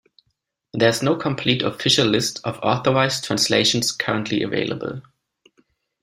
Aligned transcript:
There 0.73 0.89
is 0.89 1.03
no 1.03 1.15
complete 1.15 1.61
official 1.61 2.07
list 2.07 2.39
of 2.43 2.57
authorised 2.61 3.23
translations 3.25 3.91
currently 3.91 4.41
available. 4.41 5.03